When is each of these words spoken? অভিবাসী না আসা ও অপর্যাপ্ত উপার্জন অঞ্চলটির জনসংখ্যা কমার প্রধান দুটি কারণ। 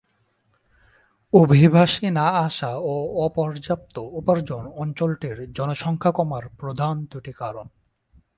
অভিবাসী 1.33 2.07
না 2.09 2.27
আসা 2.45 2.71
ও 2.83 2.93
অপর্যাপ্ত 3.23 3.95
উপার্জন 4.11 4.63
অঞ্চলটির 4.75 5.37
জনসংখ্যা 5.53 6.11
কমার 6.11 6.43
প্রধান 6.59 6.95
দুটি 7.05 7.31
কারণ। 7.33 7.67